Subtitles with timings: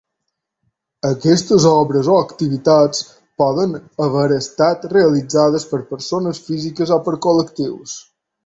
[1.09, 3.03] Aquestes obres o activitats
[3.43, 3.77] poden
[4.07, 7.99] haver estat realitzades per persones físiques o per col·lectius.